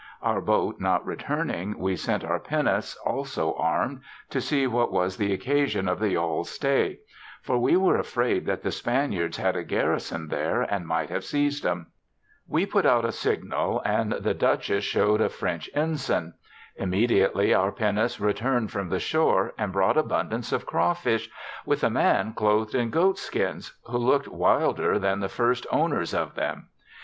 [0.23, 5.31] Our boat not returning we sent our pinnace, also arm'd^ to see what was the
[5.31, 7.01] occasion of the yall's stay;
[7.43, 11.67] for we were afraid that the Spaniards had a garison there and might have seized
[11.67, 11.91] 'em.
[12.47, 16.33] We put out a signal^ and the ^ Dutchess' show'd a French ensign.
[16.77, 21.29] Im mediately our pinnace returned from the shore, and brought abundance of craw fish
[21.63, 26.33] with a man cloth'd in goat skins, who look'd wilder than the first owner's of
[26.33, 26.69] them.